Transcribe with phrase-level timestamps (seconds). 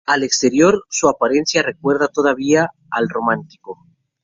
[0.07, 3.85] Al exterior, su apariencia recuerda todavía al románico.